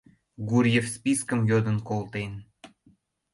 Гурьев 0.49 0.85
спискым 0.95 1.41
йодын 1.49 1.77
колтен. 1.87 2.31